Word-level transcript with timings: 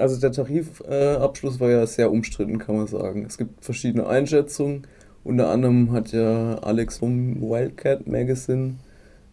Also 0.00 0.20
der 0.20 0.32
Tarifabschluss 0.32 1.60
war 1.60 1.70
ja 1.70 1.86
sehr 1.86 2.10
umstritten, 2.10 2.58
kann 2.58 2.76
man 2.76 2.86
sagen. 2.86 3.24
Es 3.26 3.38
gibt 3.38 3.64
verschiedene 3.64 4.06
Einschätzungen. 4.06 4.86
Unter 5.22 5.50
anderem 5.50 5.92
hat 5.92 6.12
ja 6.12 6.58
Alex 6.58 6.98
vom 6.98 7.40
Wildcat 7.42 8.06
Magazine 8.06 8.76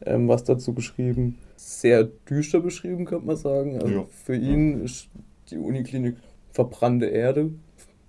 ähm, 0.05 0.27
was 0.27 0.43
dazu 0.43 0.73
geschrieben. 0.73 1.38
Sehr 1.55 2.03
düster 2.03 2.59
beschrieben, 2.59 3.05
könnte 3.05 3.25
man 3.25 3.35
sagen. 3.35 3.81
Also 3.81 3.93
ja. 3.93 4.05
für 4.25 4.35
ihn 4.35 4.83
ist 4.83 5.09
die 5.49 5.57
Uniklinik 5.57 6.17
verbrannte 6.51 7.08
Erde. 7.08 7.52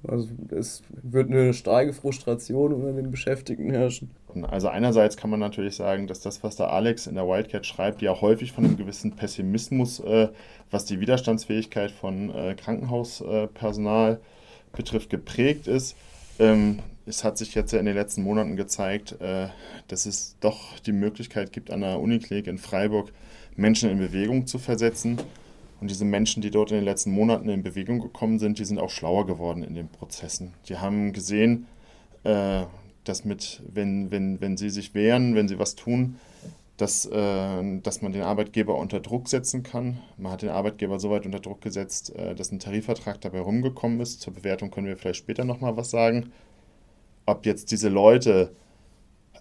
Also 0.06 0.28
es 0.50 0.82
wird 1.02 1.30
eine 1.30 1.52
starke 1.52 1.92
Frustration 1.92 2.72
unter 2.72 2.92
den 2.92 3.10
Beschäftigten 3.10 3.70
herrschen. 3.70 4.10
Also 4.42 4.68
einerseits 4.68 5.16
kann 5.16 5.30
man 5.30 5.40
natürlich 5.40 5.74
sagen, 5.74 6.06
dass 6.06 6.20
das, 6.20 6.44
was 6.44 6.54
der 6.56 6.72
Alex 6.72 7.08
in 7.08 7.16
der 7.16 7.26
Wildcat 7.26 7.66
schreibt, 7.66 8.00
ja 8.00 8.20
häufig 8.20 8.52
von 8.52 8.64
einem 8.64 8.76
gewissen 8.76 9.16
Pessimismus, 9.16 9.98
äh, 10.00 10.28
was 10.70 10.84
die 10.84 11.00
Widerstandsfähigkeit 11.00 11.90
von 11.90 12.30
äh, 12.30 12.54
Krankenhauspersonal 12.54 14.12
äh, 14.14 14.76
betrifft, 14.76 15.10
geprägt 15.10 15.66
ist. 15.66 15.96
Ähm, 16.38 16.78
es 17.06 17.24
hat 17.24 17.38
sich 17.38 17.54
jetzt 17.54 17.72
ja 17.72 17.80
in 17.80 17.86
den 17.86 17.96
letzten 17.96 18.22
Monaten 18.22 18.54
gezeigt, 18.56 19.20
äh, 19.20 19.48
dass 19.88 20.06
es 20.06 20.36
doch 20.40 20.78
die 20.80 20.92
Möglichkeit 20.92 21.52
gibt, 21.52 21.70
an 21.70 21.80
der 21.80 21.98
Uniklinik 21.98 22.46
in 22.46 22.58
Freiburg 22.58 23.10
Menschen 23.56 23.90
in 23.90 23.98
Bewegung 23.98 24.46
zu 24.46 24.58
versetzen. 24.58 25.18
Und 25.80 25.90
diese 25.90 26.04
Menschen, 26.04 26.42
die 26.42 26.50
dort 26.50 26.70
in 26.70 26.78
den 26.78 26.84
letzten 26.84 27.12
Monaten 27.12 27.48
in 27.48 27.62
Bewegung 27.62 28.00
gekommen 28.00 28.38
sind, 28.38 28.58
die 28.58 28.64
sind 28.64 28.78
auch 28.78 28.90
schlauer 28.90 29.26
geworden 29.26 29.62
in 29.62 29.74
den 29.74 29.88
Prozessen. 29.88 30.54
Die 30.68 30.78
haben 30.78 31.12
gesehen, 31.12 31.66
äh, 32.24 32.64
dass 33.04 33.24
mit, 33.24 33.62
wenn, 33.72 34.10
wenn, 34.10 34.40
wenn 34.40 34.56
sie 34.56 34.70
sich 34.70 34.94
wehren, 34.94 35.34
wenn 35.34 35.48
sie 35.48 35.58
was 35.58 35.76
tun, 35.76 36.16
dass, 36.76 37.06
äh, 37.06 37.80
dass 37.80 38.02
man 38.02 38.12
den 38.12 38.22
Arbeitgeber 38.22 38.76
unter 38.76 39.00
Druck 39.00 39.28
setzen 39.28 39.62
kann. 39.62 39.98
Man 40.16 40.32
hat 40.32 40.42
den 40.42 40.50
Arbeitgeber 40.50 40.98
so 40.98 41.10
weit 41.10 41.26
unter 41.26 41.40
Druck 41.40 41.60
gesetzt, 41.60 42.14
äh, 42.14 42.34
dass 42.34 42.52
ein 42.52 42.60
Tarifvertrag 42.60 43.20
dabei 43.20 43.40
rumgekommen 43.40 44.00
ist. 44.00 44.20
Zur 44.20 44.34
Bewertung 44.34 44.70
können 44.70 44.86
wir 44.86 44.96
vielleicht 44.96 45.18
später 45.18 45.44
nochmal 45.44 45.76
was 45.76 45.90
sagen. 45.90 46.32
Ob 47.26 47.46
jetzt 47.46 47.70
diese 47.70 47.88
Leute 47.88 48.52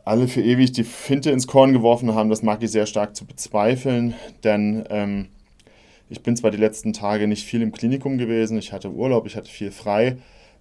alle 0.04 0.28
für 0.28 0.42
ewig 0.42 0.72
die 0.72 0.84
Finte 0.84 1.32
ins 1.32 1.48
Korn 1.48 1.74
geworfen 1.74 2.16
haben, 2.16 2.30
das 2.30 2.42
mag 2.42 2.64
ich 2.64 2.72
sehr 2.72 2.86
stark 2.86 3.16
zu 3.16 3.26
bezweifeln, 3.26 4.14
denn 4.44 4.86
ähm, 4.90 5.28
ich 6.10 6.22
bin 6.22 6.36
zwar 6.36 6.52
die 6.52 6.58
letzten 6.58 6.94
Tage 6.94 7.28
nicht 7.28 7.46
viel 7.46 7.62
im 7.62 7.72
Klinikum 7.72 8.18
gewesen, 8.18 8.58
ich 8.58 8.74
hatte 8.74 8.92
Urlaub, 8.92 9.26
ich 9.26 9.36
hatte 9.36 9.50
viel 9.50 9.72
frei, 9.72 10.18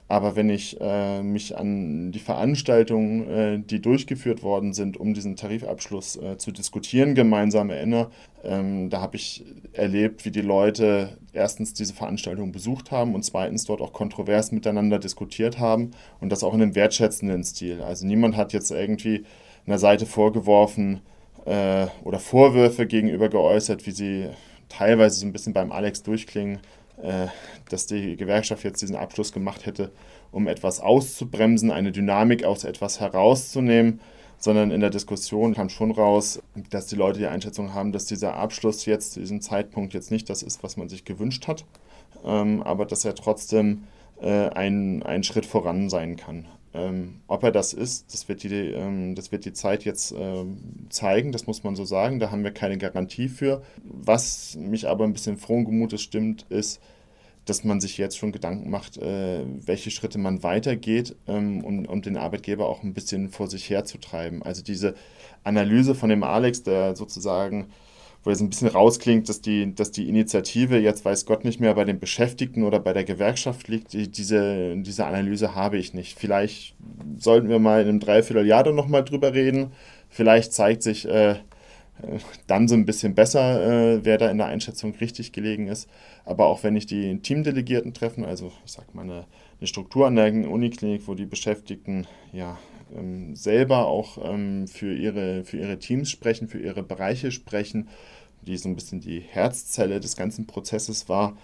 aber 0.08 0.36
wenn 0.36 0.50
ich 0.50 0.80
äh, 0.80 1.22
mich 1.22 1.56
an 1.56 2.12
die 2.12 2.20
Veranstaltungen, 2.20 3.28
äh, 3.28 3.58
die 3.58 3.82
durchgeführt 3.82 4.42
worden 4.44 4.72
sind, 4.72 4.96
um 4.96 5.14
diesen 5.14 5.34
Tarifabschluss 5.34 6.16
äh, 6.16 6.38
zu 6.38 6.52
diskutieren, 6.52 7.16
gemeinsam 7.16 7.70
erinnere, 7.70 8.10
ähm, 8.44 8.88
da 8.88 9.00
habe 9.00 9.16
ich 9.16 9.44
erlebt, 9.72 10.24
wie 10.24 10.30
die 10.30 10.42
Leute 10.42 11.18
erstens 11.32 11.74
diese 11.74 11.92
Veranstaltung 11.92 12.52
besucht 12.52 12.92
haben 12.92 13.16
und 13.16 13.24
zweitens 13.24 13.64
dort 13.64 13.80
auch 13.80 13.92
kontrovers 13.92 14.52
miteinander 14.52 15.00
diskutiert 15.00 15.58
haben 15.58 15.90
und 16.20 16.30
das 16.30 16.44
auch 16.44 16.54
in 16.54 16.62
einem 16.62 16.76
wertschätzenden 16.76 17.42
Stil. 17.42 17.82
Also 17.82 18.06
niemand 18.06 18.36
hat 18.36 18.52
jetzt 18.52 18.70
irgendwie 18.70 19.24
einer 19.66 19.78
Seite 19.78 20.06
vorgeworfen 20.06 21.00
äh, 21.46 21.86
oder 22.04 22.20
Vorwürfe 22.20 22.86
gegenüber 22.86 23.28
geäußert, 23.28 23.86
wie 23.86 23.90
sie 23.90 24.26
teilweise 24.68 25.20
so 25.20 25.26
ein 25.26 25.32
bisschen 25.32 25.52
beim 25.52 25.72
Alex 25.72 26.02
durchklingen 26.02 26.60
äh, 27.02 27.26
dass 27.68 27.86
die 27.86 28.16
Gewerkschaft 28.16 28.64
jetzt 28.64 28.80
diesen 28.80 28.96
Abschluss 28.96 29.32
gemacht 29.32 29.66
hätte, 29.66 29.92
um 30.32 30.48
etwas 30.48 30.80
auszubremsen, 30.80 31.70
eine 31.70 31.92
Dynamik 31.92 32.44
aus 32.44 32.64
etwas 32.64 33.00
herauszunehmen, 33.00 34.00
sondern 34.38 34.70
in 34.70 34.80
der 34.80 34.90
Diskussion 34.90 35.54
kam 35.54 35.68
schon 35.68 35.90
raus, 35.90 36.40
dass 36.70 36.86
die 36.86 36.96
Leute 36.96 37.18
die 37.18 37.26
Einschätzung 37.26 37.74
haben, 37.74 37.92
dass 37.92 38.06
dieser 38.06 38.36
Abschluss 38.36 38.86
jetzt 38.86 39.12
zu 39.12 39.20
diesem 39.20 39.40
Zeitpunkt 39.40 39.94
jetzt 39.94 40.10
nicht 40.10 40.30
das 40.30 40.42
ist, 40.42 40.62
was 40.62 40.76
man 40.76 40.88
sich 40.88 41.04
gewünscht 41.04 41.48
hat, 41.48 41.64
ähm, 42.24 42.62
aber 42.62 42.86
dass 42.86 43.04
er 43.04 43.14
trotzdem 43.14 43.84
äh, 44.20 44.48
ein, 44.48 45.02
ein 45.02 45.22
Schritt 45.22 45.44
voran 45.44 45.90
sein 45.90 46.16
kann. 46.16 46.46
Ähm, 46.76 47.20
ob 47.26 47.42
er 47.42 47.52
das 47.52 47.72
ist, 47.72 48.12
das 48.12 48.28
wird 48.28 48.42
die, 48.42 48.54
ähm, 48.54 49.14
das 49.14 49.32
wird 49.32 49.44
die 49.44 49.52
Zeit 49.52 49.84
jetzt 49.84 50.14
ähm, 50.16 50.58
zeigen, 50.90 51.32
das 51.32 51.46
muss 51.46 51.64
man 51.64 51.74
so 51.74 51.84
sagen. 51.84 52.20
Da 52.20 52.30
haben 52.30 52.44
wir 52.44 52.52
keine 52.52 52.76
Garantie 52.76 53.28
für. 53.28 53.62
Was 53.82 54.56
mich 54.56 54.88
aber 54.88 55.04
ein 55.04 55.12
bisschen 55.12 55.38
frohen 55.38 55.64
Gemutes 55.64 56.02
stimmt, 56.02 56.44
ist, 56.50 56.80
dass 57.46 57.64
man 57.64 57.80
sich 57.80 57.96
jetzt 57.96 58.18
schon 58.18 58.32
Gedanken 58.32 58.68
macht, 58.70 58.98
äh, 58.98 59.44
welche 59.64 59.90
Schritte 59.90 60.18
man 60.18 60.42
weitergeht, 60.42 61.16
ähm, 61.26 61.64
um, 61.64 61.86
um 61.86 62.02
den 62.02 62.16
Arbeitgeber 62.16 62.68
auch 62.68 62.82
ein 62.82 62.92
bisschen 62.92 63.30
vor 63.30 63.46
sich 63.48 63.70
herzutreiben. 63.70 64.42
Also 64.42 64.62
diese 64.62 64.94
Analyse 65.44 65.94
von 65.94 66.10
dem 66.10 66.24
Alex, 66.24 66.64
der 66.64 66.96
sozusagen 66.96 67.68
wo 68.26 68.32
es 68.32 68.40
ein 68.40 68.50
bisschen 68.50 68.66
rausklingt, 68.66 69.28
dass 69.28 69.40
die, 69.40 69.72
dass 69.72 69.92
die 69.92 70.08
Initiative 70.08 70.78
jetzt 70.78 71.04
weiß 71.04 71.26
Gott 71.26 71.44
nicht 71.44 71.60
mehr 71.60 71.74
bei 71.74 71.84
den 71.84 72.00
Beschäftigten 72.00 72.64
oder 72.64 72.80
bei 72.80 72.92
der 72.92 73.04
Gewerkschaft 73.04 73.68
liegt. 73.68 73.92
Die, 73.92 74.10
diese, 74.10 74.76
diese 74.78 75.06
Analyse 75.06 75.54
habe 75.54 75.78
ich 75.78 75.94
nicht. 75.94 76.18
Vielleicht 76.18 76.74
sollten 77.18 77.48
wir 77.48 77.60
mal 77.60 77.82
in 77.82 77.88
einem 77.88 78.00
Dreivierteljahr 78.00 78.64
dann 78.64 78.74
nochmal 78.74 79.04
drüber 79.04 79.32
reden. 79.32 79.70
Vielleicht 80.08 80.52
zeigt 80.52 80.82
sich 80.82 81.06
äh, 81.08 81.36
dann 82.48 82.66
so 82.66 82.74
ein 82.74 82.84
bisschen 82.84 83.14
besser, 83.14 83.94
äh, 83.94 84.04
wer 84.04 84.18
da 84.18 84.28
in 84.28 84.38
der 84.38 84.48
Einschätzung 84.48 84.96
richtig 85.00 85.30
gelegen 85.30 85.68
ist. 85.68 85.88
Aber 86.24 86.46
auch 86.46 86.64
wenn 86.64 86.74
ich 86.74 86.86
die 86.86 87.20
Teamdelegierten 87.20 87.94
treffen, 87.94 88.24
also 88.24 88.50
ich 88.64 88.72
sag 88.72 88.92
mal 88.92 89.02
eine, 89.02 89.24
eine 89.60 89.68
Struktur 89.68 90.04
an 90.04 90.16
der 90.16 90.32
Uniklinik, 90.32 91.06
wo 91.06 91.14
die 91.14 91.26
Beschäftigten 91.26 92.08
ja 92.32 92.58
ähm, 92.92 93.36
selber 93.36 93.86
auch 93.86 94.18
ähm, 94.24 94.66
für, 94.66 94.92
ihre, 94.92 95.44
für 95.44 95.58
ihre 95.58 95.78
Teams 95.78 96.10
sprechen, 96.10 96.48
für 96.48 96.58
ihre 96.58 96.82
Bereiche 96.82 97.30
sprechen 97.30 97.88
die 98.46 98.56
so 98.56 98.68
ein 98.68 98.74
bisschen 98.74 99.00
die 99.00 99.20
Herzzelle 99.20 100.00
des 100.00 100.16
ganzen 100.16 100.46
Prozesses 100.46 101.08
war. 101.08 101.36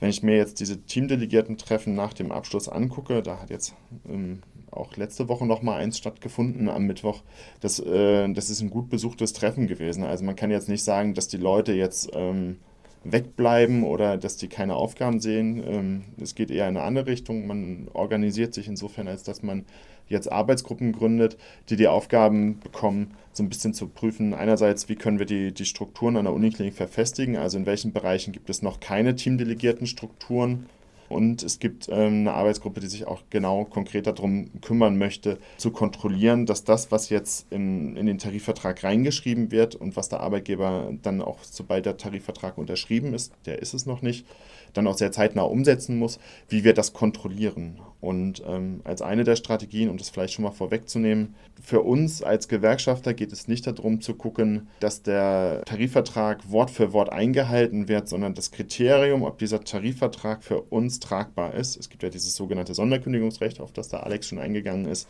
Wenn 0.00 0.10
ich 0.10 0.22
mir 0.22 0.36
jetzt 0.36 0.60
diese 0.60 0.80
Teamdelegierten-Treffen 0.80 1.94
nach 1.94 2.12
dem 2.12 2.30
Abschluss 2.30 2.68
angucke, 2.68 3.22
da 3.22 3.40
hat 3.40 3.50
jetzt 3.50 3.74
ähm, 4.08 4.42
auch 4.70 4.96
letzte 4.96 5.28
Woche 5.28 5.46
noch 5.46 5.62
mal 5.62 5.76
eins 5.76 5.98
stattgefunden 5.98 6.68
am 6.68 6.84
Mittwoch. 6.84 7.22
Das, 7.60 7.80
äh, 7.80 8.32
das 8.32 8.50
ist 8.50 8.60
ein 8.60 8.70
gut 8.70 8.90
besuchtes 8.90 9.32
Treffen 9.32 9.66
gewesen. 9.66 10.04
Also 10.04 10.24
man 10.24 10.36
kann 10.36 10.50
jetzt 10.50 10.68
nicht 10.68 10.84
sagen, 10.84 11.14
dass 11.14 11.28
die 11.28 11.36
Leute 11.36 11.72
jetzt 11.72 12.10
ähm, 12.14 12.58
wegbleiben 13.04 13.84
oder 13.84 14.16
dass 14.16 14.36
die 14.36 14.48
keine 14.48 14.74
Aufgaben 14.74 15.20
sehen. 15.20 15.62
Ähm, 15.66 16.04
es 16.20 16.34
geht 16.34 16.50
eher 16.50 16.68
in 16.68 16.76
eine 16.76 16.84
andere 16.84 17.06
Richtung. 17.06 17.46
Man 17.46 17.88
organisiert 17.92 18.54
sich 18.54 18.68
insofern, 18.68 19.08
als 19.08 19.22
dass 19.22 19.42
man 19.42 19.64
jetzt 20.08 20.30
Arbeitsgruppen 20.30 20.92
gründet, 20.92 21.36
die 21.68 21.76
die 21.76 21.88
Aufgaben 21.88 22.60
bekommen, 22.60 23.14
so 23.32 23.42
ein 23.42 23.48
bisschen 23.48 23.74
zu 23.74 23.88
prüfen, 23.88 24.34
einerseits, 24.34 24.88
wie 24.88 24.96
können 24.96 25.18
wir 25.18 25.26
die, 25.26 25.52
die 25.52 25.66
Strukturen 25.66 26.16
an 26.16 26.24
der 26.24 26.34
Uniklinik 26.34 26.74
verfestigen, 26.74 27.36
also 27.36 27.58
in 27.58 27.66
welchen 27.66 27.92
Bereichen 27.92 28.32
gibt 28.32 28.50
es 28.50 28.62
noch 28.62 28.80
keine 28.80 29.16
teamdelegierten 29.16 29.86
Strukturen 29.86 30.66
und 31.08 31.42
es 31.42 31.58
gibt 31.58 31.88
ähm, 31.88 32.20
eine 32.20 32.34
Arbeitsgruppe, 32.34 32.80
die 32.80 32.86
sich 32.86 33.06
auch 33.06 33.22
genau 33.30 33.64
konkret 33.64 34.06
darum 34.06 34.50
kümmern 34.60 34.98
möchte, 34.98 35.38
zu 35.56 35.70
kontrollieren, 35.70 36.46
dass 36.46 36.64
das, 36.64 36.90
was 36.90 37.08
jetzt 37.08 37.50
in, 37.50 37.96
in 37.96 38.06
den 38.06 38.18
Tarifvertrag 38.18 38.82
reingeschrieben 38.84 39.50
wird 39.50 39.74
und 39.74 39.96
was 39.96 40.08
der 40.08 40.20
Arbeitgeber 40.20 40.92
dann 41.02 41.22
auch, 41.22 41.38
sobald 41.42 41.86
der 41.86 41.96
Tarifvertrag 41.96 42.58
unterschrieben 42.58 43.14
ist, 43.14 43.32
der 43.46 43.60
ist 43.60 43.74
es 43.74 43.86
noch 43.86 44.02
nicht, 44.02 44.26
dann 44.74 44.86
auch 44.86 44.96
sehr 44.96 45.12
zeitnah 45.12 45.42
umsetzen 45.42 45.98
muss, 45.98 46.18
wie 46.48 46.64
wir 46.64 46.74
das 46.74 46.92
kontrollieren. 46.92 47.80
Und 48.00 48.42
ähm, 48.46 48.80
als 48.84 49.02
eine 49.02 49.24
der 49.24 49.34
Strategien, 49.34 49.90
um 49.90 49.96
das 49.96 50.08
vielleicht 50.08 50.34
schon 50.34 50.44
mal 50.44 50.52
vorwegzunehmen, 50.52 51.34
für 51.60 51.80
uns 51.80 52.22
als 52.22 52.46
Gewerkschafter 52.46 53.12
geht 53.12 53.32
es 53.32 53.48
nicht 53.48 53.66
darum 53.66 54.00
zu 54.00 54.14
gucken, 54.14 54.68
dass 54.78 55.02
der 55.02 55.62
Tarifvertrag 55.64 56.50
Wort 56.50 56.70
für 56.70 56.92
Wort 56.92 57.10
eingehalten 57.10 57.88
wird, 57.88 58.08
sondern 58.08 58.34
das 58.34 58.52
Kriterium, 58.52 59.24
ob 59.24 59.38
dieser 59.38 59.64
Tarifvertrag 59.64 60.44
für 60.44 60.62
uns 60.62 61.00
tragbar 61.00 61.54
ist. 61.54 61.76
Es 61.76 61.88
gibt 61.88 62.04
ja 62.04 62.08
dieses 62.08 62.36
sogenannte 62.36 62.74
Sonderkündigungsrecht, 62.74 63.60
auf 63.60 63.72
das 63.72 63.88
der 63.88 64.04
Alex 64.04 64.28
schon 64.28 64.38
eingegangen 64.38 64.86
ist. 64.86 65.08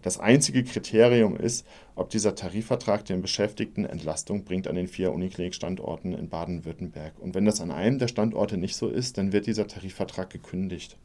Das 0.00 0.18
einzige 0.18 0.64
Kriterium 0.64 1.36
ist, 1.36 1.66
ob 1.96 2.10
dieser 2.10 2.34
Tarifvertrag 2.34 3.04
den 3.04 3.20
Beschäftigten 3.20 3.84
Entlastung 3.84 4.44
bringt 4.44 4.66
an 4.68 4.76
den 4.76 4.88
vier 4.88 5.12
Uniklinik-Standorten 5.12 6.12
in 6.12 6.28
Baden-Württemberg. 6.28 7.18
Und 7.18 7.34
wenn 7.34 7.44
das 7.44 7.60
an 7.60 7.70
einem 7.70 7.98
der 7.98 8.08
Standorte 8.08 8.56
nicht 8.56 8.76
so 8.76 8.88
ist, 8.88 9.18
dann 9.18 9.32
wird 9.32 9.46
dieser 9.46 9.66
Tarifvertrag 9.66 10.30
gekündigt. 10.30 10.96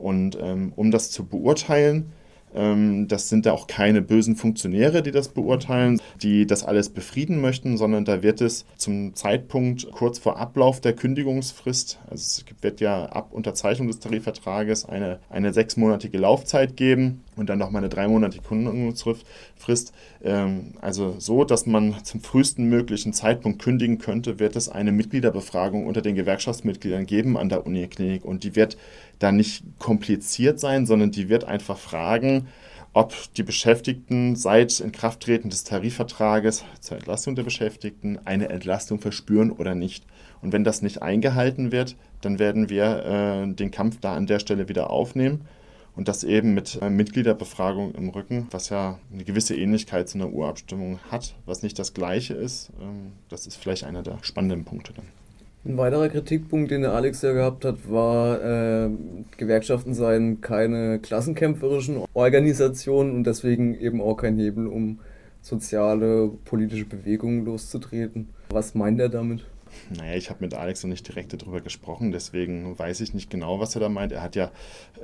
Und 0.00 0.38
ähm, 0.40 0.72
um 0.76 0.90
das 0.90 1.10
zu 1.10 1.26
beurteilen, 1.26 2.12
ähm, 2.54 3.06
das 3.08 3.28
sind 3.28 3.46
da 3.46 3.52
auch 3.52 3.66
keine 3.66 4.02
bösen 4.02 4.36
Funktionäre, 4.36 5.02
die 5.02 5.12
das 5.12 5.28
beurteilen, 5.28 6.00
die 6.22 6.46
das 6.46 6.64
alles 6.64 6.88
befrieden 6.88 7.40
möchten, 7.40 7.76
sondern 7.76 8.04
da 8.04 8.22
wird 8.22 8.40
es 8.40 8.64
zum 8.76 9.14
Zeitpunkt 9.14 9.90
kurz 9.92 10.18
vor 10.18 10.38
Ablauf 10.38 10.80
der 10.80 10.94
Kündigungsfrist, 10.94 11.98
also 12.10 12.14
es 12.14 12.44
wird 12.60 12.80
ja 12.80 13.06
ab 13.06 13.28
Unterzeichnung 13.32 13.88
des 13.88 14.00
Tarifvertrages 14.00 14.84
eine, 14.84 15.20
eine 15.28 15.52
sechsmonatige 15.52 16.18
Laufzeit 16.18 16.76
geben 16.76 17.22
und 17.36 17.48
dann 17.48 17.58
nochmal 17.58 17.80
eine 17.80 17.88
dreimonatige 17.88 18.42
Kündigungsfrist. 18.42 19.92
Ähm, 20.22 20.74
also 20.80 21.14
so, 21.18 21.44
dass 21.44 21.66
man 21.66 21.96
zum 22.04 22.20
frühesten 22.20 22.64
möglichen 22.64 23.12
Zeitpunkt 23.12 23.62
kündigen 23.62 23.98
könnte, 23.98 24.38
wird 24.38 24.56
es 24.56 24.68
eine 24.68 24.92
Mitgliederbefragung 24.92 25.86
unter 25.86 26.02
den 26.02 26.16
Gewerkschaftsmitgliedern 26.16 27.06
geben 27.06 27.38
an 27.38 27.48
der 27.48 27.66
Uniklinik 27.66 28.24
und 28.24 28.44
die 28.44 28.56
wird 28.56 28.76
da 29.20 29.30
nicht 29.30 29.62
kompliziert 29.78 30.58
sein, 30.58 30.86
sondern 30.86 31.12
die 31.12 31.28
wird 31.28 31.44
einfach 31.44 31.78
fragen, 31.78 32.48
ob 32.92 33.14
die 33.34 33.44
Beschäftigten 33.44 34.34
seit 34.34 34.80
Inkrafttreten 34.80 35.48
des 35.48 35.62
Tarifvertrages 35.62 36.64
zur 36.80 36.96
Entlastung 36.96 37.36
der 37.36 37.44
Beschäftigten 37.44 38.18
eine 38.24 38.48
Entlastung 38.48 38.98
verspüren 38.98 39.52
oder 39.52 39.76
nicht. 39.76 40.04
Und 40.42 40.52
wenn 40.52 40.64
das 40.64 40.82
nicht 40.82 41.02
eingehalten 41.02 41.70
wird, 41.70 41.96
dann 42.20 42.38
werden 42.38 42.68
wir 42.68 43.04
äh, 43.04 43.54
den 43.54 43.70
Kampf 43.70 43.98
da 44.00 44.16
an 44.16 44.26
der 44.26 44.40
Stelle 44.40 44.68
wieder 44.68 44.90
aufnehmen. 44.90 45.46
Und 45.94 46.08
das 46.08 46.24
eben 46.24 46.54
mit 46.54 46.80
äh, 46.80 46.88
Mitgliederbefragung 46.88 47.94
im 47.94 48.08
Rücken, 48.08 48.46
was 48.50 48.70
ja 48.70 48.98
eine 49.12 49.24
gewisse 49.24 49.54
Ähnlichkeit 49.54 50.08
zu 50.08 50.18
einer 50.18 50.30
Urabstimmung 50.30 50.98
hat, 51.10 51.34
was 51.46 51.62
nicht 51.62 51.78
das 51.78 51.94
gleiche 51.94 52.34
ist. 52.34 52.70
Ähm, 52.80 53.12
das 53.28 53.46
ist 53.46 53.56
vielleicht 53.56 53.84
einer 53.84 54.02
der 54.02 54.18
spannenden 54.22 54.64
Punkte 54.64 54.94
dann. 54.94 55.19
Ein 55.62 55.76
weiterer 55.76 56.08
Kritikpunkt, 56.08 56.70
den 56.70 56.80
der 56.80 56.92
Alex 56.92 57.20
ja 57.20 57.32
gehabt 57.32 57.66
hat, 57.66 57.90
war, 57.90 58.42
äh, 58.42 58.90
Gewerkschaften 59.36 59.92
seien 59.92 60.40
keine 60.40 60.98
klassenkämpferischen 61.00 62.02
Organisationen 62.14 63.14
und 63.14 63.24
deswegen 63.24 63.74
eben 63.74 64.00
auch 64.00 64.16
kein 64.16 64.38
Hebel, 64.38 64.66
um 64.66 65.00
soziale, 65.42 66.30
politische 66.46 66.86
Bewegungen 66.86 67.44
loszutreten. 67.44 68.30
Was 68.48 68.74
meint 68.74 69.00
er 69.00 69.10
damit? 69.10 69.44
Naja, 69.90 70.16
ich 70.16 70.30
habe 70.30 70.42
mit 70.42 70.54
Alex 70.54 70.82
noch 70.82 70.90
nicht 70.90 71.06
direkt 71.06 71.34
darüber 71.34 71.60
gesprochen, 71.60 72.10
deswegen 72.10 72.78
weiß 72.78 73.00
ich 73.00 73.12
nicht 73.12 73.28
genau, 73.28 73.60
was 73.60 73.74
er 73.74 73.82
da 73.82 73.90
meint. 73.90 74.12
Er 74.12 74.22
hat 74.22 74.36
ja 74.36 74.50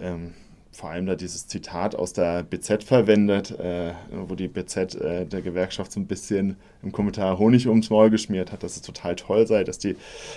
ähm, 0.00 0.32
vor 0.72 0.90
allem 0.90 1.06
da 1.06 1.14
dieses 1.14 1.46
Zitat 1.46 1.96
aus 1.96 2.12
der 2.12 2.42
BZ 2.42 2.84
verwendet, 2.84 3.50
äh, 3.58 3.92
wo 4.10 4.34
die 4.34 4.48
BZ 4.48 4.94
äh, 4.94 5.24
der 5.24 5.40
Gewerkschaft 5.40 5.90
so 5.92 6.00
ein 6.00 6.06
bisschen 6.06 6.56
im 6.82 6.92
Kommentar 6.92 7.38
Honig 7.38 7.66
ums 7.66 7.88
Maul 7.88 8.10
geschmiert 8.10 8.52
hat, 8.52 8.62
dass 8.62 8.76
es 8.76 8.82
total 8.82 9.16
toll 9.16 9.46
sei, 9.46 9.64
dass 9.64 9.78
die 9.78 9.96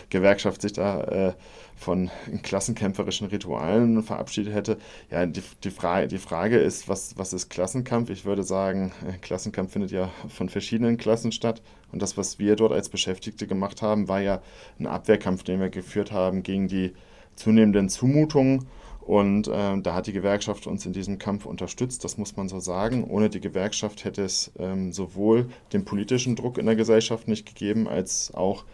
Gewerkschaft 0.10 0.62
sich 0.62 0.74
da 0.74 1.02
äh, 1.04 1.34
von 1.76 2.10
klassenkämpferischen 2.44 3.28
Ritualen 3.28 4.04
verabschiedet 4.04 4.54
hätte. 4.54 4.78
Ja, 5.12 5.26
die, 5.26 5.42
die, 5.64 5.72
Frage, 5.72 6.08
die 6.08 6.18
Frage 6.18 6.58
ist, 6.58 6.90
was, 6.90 7.18
was 7.18 7.34
ist 7.34 7.50
Klassenkampf? 7.50 8.10
Ich 8.10 8.26
würde 8.26 8.44
sagen, 8.44 8.92
äh, 9.08 9.18
Klassenkampf 9.18 9.74
findet 9.74 9.92
ja 9.92 10.10
von 10.28 10.50
verschiedenen 10.50 10.98
Klassen 10.98 11.32
statt. 11.32 11.62
Und 11.92 12.02
das, 12.02 12.18
was 12.18 12.40
wir 12.40 12.56
dort 12.56 12.72
als 12.72 12.90
Beschäftigte 12.90 13.48
gemacht 13.48 13.82
haben, 13.82 14.08
war 14.08 14.22
ja 14.22 14.42
ein 14.80 14.88
Abwehrkampf, 14.88 15.44
den 15.44 15.60
wir 15.60 15.70
geführt 15.70 16.12
haben 16.12 16.44
gegen 16.44 16.68
die 16.68 16.94
zunehmenden 17.36 17.90
Zumutungen 17.90 18.66
und 19.10 19.48
äh, 19.48 19.82
da 19.82 19.96
hat 19.96 20.06
die 20.06 20.14
Gewerkschaft 20.14 20.68
uns 20.68 20.86
in 20.86 20.94
diesem 20.94 21.18
Kampf 21.18 21.48
unterstützt, 21.48 22.04
das 22.04 22.20
muss 22.20 22.38
man 22.38 22.48
so 22.48 22.60
sagen. 22.60 23.04
Ohne 23.06 23.32
die 23.32 23.40
Gewerkschaft 23.40 24.06
hätte 24.06 24.22
es 24.22 24.52
ähm, 24.60 24.94
sowohl 24.94 25.50
den 25.74 25.84
politischen 25.84 26.36
Druck 26.36 26.60
in 26.60 26.68
der 26.68 26.76
Gesellschaft 26.76 27.28
nicht 27.28 27.48
gegeben, 27.48 27.88
als 27.88 28.32
auch 28.36 28.66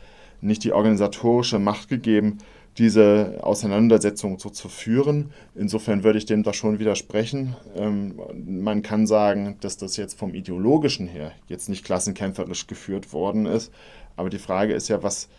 nicht 0.41 0.65
die 0.65 0.73
organisatorische 0.73 1.57
Macht 1.57 1.87
gegeben, 1.87 2.39
diese 2.77 3.39
Auseinandersetzung 3.43 4.37
so 4.37 4.49
zu 4.49 4.67
führen. 4.67 5.31
Insofern 5.55 6.03
würde 6.03 6.17
ich 6.17 6.25
dem 6.25 6.43
da 6.43 6.51
schon 6.51 6.79
widersprechen. 6.79 7.55
Ähm, 7.77 8.19
man 8.45 8.81
kann 8.81 9.07
sagen, 9.07 9.55
dass 9.61 9.77
das 9.77 9.95
jetzt 9.95 10.19
vom 10.19 10.33
ideologischen 10.33 11.07
her 11.07 11.31
jetzt 11.47 11.69
nicht 11.69 11.85
klassenkämpferisch 11.85 12.67
geführt 12.67 13.13
worden 13.13 13.45
ist. 13.45 13.71
Aber 14.17 14.29
die 14.29 14.37
Frage 14.39 14.73
ist 14.73 14.89
ja, 14.89 15.01
was, 15.01 15.29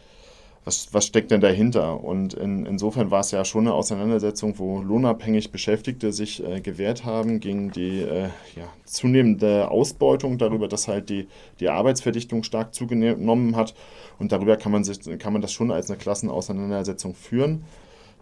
was, 0.67 0.93
was 0.93 1.07
steckt 1.07 1.31
denn 1.31 1.41
dahinter? 1.41 2.03
Und 2.03 2.35
in, 2.35 2.67
insofern 2.67 3.13
war 3.13 3.21
es 3.21 3.31
ja 3.31 3.45
schon 3.45 3.69
eine 3.69 3.75
Auseinandersetzung, 3.75 4.59
wo 4.59 4.83
lohnabhängig 4.83 5.53
Beschäftigte 5.53 6.13
sich 6.13 6.45
äh, 6.45 6.61
gewehrt 6.61 7.05
haben 7.05 7.39
gegen 7.39 7.71
die 7.71 8.01
äh, 8.01 8.25
ja, 8.57 8.69
zunehmende 8.85 9.71
Ausbeutung 9.71 10.39
darüber, 10.39 10.67
dass 10.67 10.89
halt 10.89 11.09
die, 11.09 11.29
die 11.61 11.69
Arbeitsverdichtung 11.69 12.43
stark 12.43 12.75
zugenommen 12.75 13.55
hat. 13.55 13.75
Und 14.19 14.33
darüber 14.33 14.57
kann 14.57 14.73
man, 14.73 14.83
sich, 14.83 14.99
kann 15.21 15.33
man 15.33 15.41
das 15.41 15.53
schon 15.53 15.71
als 15.71 15.89
eine 15.89 15.99
Klassenauseinandersetzung 15.99 17.15
führen. 17.15 17.65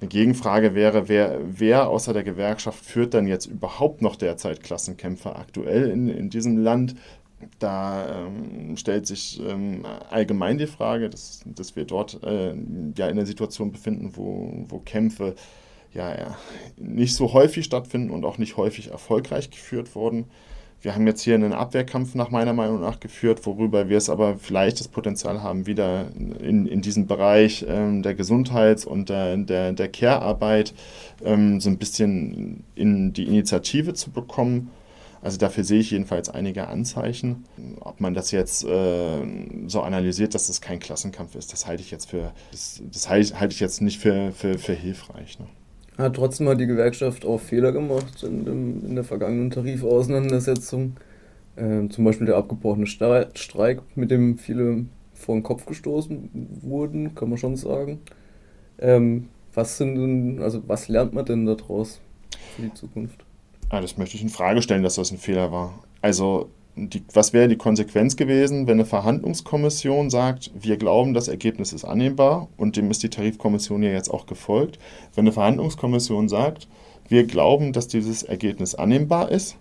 Eine 0.01 0.09
Gegenfrage 0.09 0.75
wäre, 0.75 1.09
wer, 1.09 1.39
wer 1.47 1.89
außer 1.89 2.13
der 2.13 2.25
Gewerkschaft 2.25 2.85
führt 2.85 3.15
dann 3.15 3.27
jetzt 3.27 3.47
überhaupt 3.47 4.03
noch 4.03 4.17
derzeit 4.17 4.63
Klassenkämpfe 4.63 5.35
aktuell 5.35 5.89
in, 5.89 6.11
in 6.11 6.29
diesem 6.29 6.59
Land? 6.59 6.95
Da 7.59 8.27
ähm, 8.27 8.77
stellt 8.77 9.07
sich 9.07 9.41
ähm, 9.41 9.85
allgemein 10.11 10.59
die 10.59 10.67
Frage, 10.67 11.11
dass, 11.11 11.43
dass 11.47 11.77
wir 11.77 11.85
dort 11.85 12.23
äh, 12.23 12.55
ja 12.97 13.09
in 13.09 13.17
der 13.17 13.27
Situation 13.27 13.73
befinden, 13.73 14.13
wo, 14.15 14.65
wo 14.69 14.79
Kämpfe 14.81 15.35
ja, 15.93 16.11
ja, 16.11 16.37
nicht 16.77 17.15
so 17.15 17.33
häufig 17.33 17.65
stattfinden 17.65 18.11
und 18.11 18.25
auch 18.25 18.39
nicht 18.39 18.57
häufig 18.57 18.91
erfolgreich 18.91 19.51
geführt 19.51 19.95
wurden. 19.95 20.27
Wir 20.83 20.95
haben 20.95 21.07
jetzt 21.07 21.23
hier 21.23 21.35
einen 21.35 21.55
Abwehrkampf 21.55 22.15
nach 22.15 22.31
meiner 22.31 22.53
Meinung 22.53 22.81
nach 22.81 23.01
geführt, 23.01 23.47
worüber 23.47 23.89
wir 23.89 23.97
es 23.97 24.11
aber 24.11 24.37
vielleicht 24.37 24.81
das 24.81 24.89
Potenzial 24.89 25.43
haben, 25.43 25.67
wieder 25.67 26.09
in, 26.15 26.67
in 26.67 26.83
diesen 26.83 27.07
Bereich 27.07 27.65
ähm, 27.67 28.03
der 28.03 28.15
Gesundheits- 28.15 28.85
und 28.85 29.09
der, 29.09 29.35
der, 29.39 29.73
der 29.73 29.89
Care-Arbeit 29.89 30.75
ähm, 31.25 31.59
so 31.61 31.71
ein 31.71 31.79
bisschen 31.79 32.65
in 32.75 33.15
die 33.15 33.25
Initiative 33.25 33.95
zu 33.95 34.11
bekommen 34.11 34.71
also 35.25 35.39
dafür 35.39 35.65
sehe 35.65 35.81
ich 35.81 35.91
jedenfalls 35.91 36.29
einige 36.29 36.69
Anzeichen. 36.69 37.45
Ob 37.81 37.99
man 37.99 38.13
das 38.13 38.31
jetzt 38.31 38.63
äh, 38.63 39.23
so 39.67 39.81
analysiert, 39.81 40.35
dass 40.35 40.49
das 40.49 40.61
kein 40.61 40.81
Klassenkampf 40.81 41.35
ist, 41.35 41.51
das 41.51 41.67
halte 41.67 41.83
ich 41.83 41.91
jetzt 41.91 42.11
für, 42.11 42.33
das, 42.53 42.83
das 42.93 43.09
halte, 43.09 43.41
halte 43.41 43.55
ich 43.55 43.61
jetzt 43.61 43.81
nicht 43.81 43.99
für, 43.99 44.33
für, 44.33 44.59
für 44.59 44.75
hilfreich. 44.75 45.39
Ne? 45.39 45.47
Ja, 45.97 46.11
trotzdem 46.11 46.47
hat 46.51 46.61
die 46.61 46.67
Gewerkschaft 46.67 47.25
auch 47.25 47.41
Fehler 47.41 47.73
gemacht 47.73 48.23
in, 48.23 48.45
dem, 48.45 48.85
in 48.85 48.95
der 48.97 49.05
vergangenen 49.05 49.51
Tarifauseinandersetzung. 49.51 50.97
Ähm, 51.57 51.91
zum 51.91 52.05
Beispiel 52.05 52.27
der 52.27 52.37
abgebrochene 52.37 52.87
Streik, 52.87 53.81
mit 53.95 54.11
dem 54.11 54.37
viele 54.37 54.85
vor 55.15 55.37
den 55.37 55.43
Kopf 55.43 55.65
gestoßen 55.65 56.29
wurden, 56.61 57.15
kann 57.15 57.31
man 57.31 57.39
schon 57.39 57.57
sagen. 57.57 58.01
Ähm, 58.79 59.31
was 59.55 59.79
sind 59.79 59.95
denn, 59.95 60.43
also 60.43 60.63
was 60.67 60.89
lernt 60.89 61.15
man 61.15 61.25
denn 61.25 61.47
daraus 61.47 62.01
für 62.57 62.63
die 62.63 62.75
Zukunft? 62.75 63.25
Ah, 63.75 63.81
das 63.81 63.97
möchte 63.97 64.15
ich 64.15 64.23
in 64.23 64.29
Frage 64.29 64.63
stellen, 64.63 64.85
dass 64.85 64.95
das 64.95 65.11
ein 65.11 65.19
Fehler 65.19 65.51
war. 65.51 65.75
Also, 66.01 66.49
die, 66.77 67.03
was 67.13 67.33
wäre 67.33 67.49
die 67.49 67.57
Konsequenz 67.57 68.15
gewesen, 68.15 68.69
wenn 68.69 68.75
eine 68.75 68.85
Verhandlungskommission 68.85 70.11
sagt, 70.11 70.53
wir 70.55 70.77
glauben, 70.77 71.13
das 71.13 71.27
Ergebnis 71.27 71.73
ist 71.73 71.85
annehmbar 71.85 72.47
und 72.57 72.77
dem 72.77 72.89
ist 72.93 73.03
die 73.03 73.09
Tarifkommission 73.09 73.83
ja 73.83 73.91
jetzt 73.91 74.11
auch 74.11 74.27
gefolgt. 74.27 74.79
Wenn 75.17 75.25
eine 75.25 75.33
Verhandlungskommission 75.33 76.29
sagt, 76.29 76.69
wir 77.09 77.27
glauben, 77.27 77.73
dass 77.73 77.89
dieses 77.89 78.23
Ergebnis 78.23 78.77
annehmbar 78.77 79.33
ist 79.33 79.57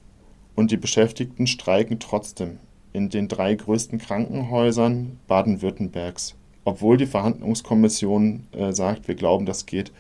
und 0.54 0.69
die 0.69 0.77
Beschäftigten 0.77 1.48
streiken 1.48 1.98
trotzdem 1.98 2.59
in 2.92 3.09
den 3.09 3.27
drei 3.27 3.56
größten 3.56 3.98
Krankenhäusern 3.98 5.18
Baden-Württembergs, 5.27 6.36
obwohl 6.66 6.98
die 6.98 7.07
Verhandlungskommission 7.07 8.45
äh, 8.51 8.74
sagt, 8.74 9.07
wir 9.07 9.16
glauben, 9.16 9.48
das 9.48 9.66
geht 9.66 9.92